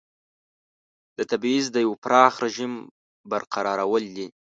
د 1.17 1.19
تبعیض 1.31 1.65
د 1.71 1.77
یوه 1.85 1.97
پراخ 2.03 2.33
رژیم 2.45 2.73
برقرارول 3.31 4.03
دي. 4.15 4.27